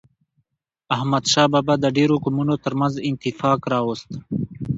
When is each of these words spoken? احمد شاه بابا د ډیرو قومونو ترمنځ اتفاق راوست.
احمد 0.95 1.23
شاه 1.31 1.47
بابا 1.53 1.75
د 1.79 1.85
ډیرو 1.97 2.15
قومونو 2.23 2.53
ترمنځ 2.65 2.93
اتفاق 3.07 3.59
راوست. 3.73 4.09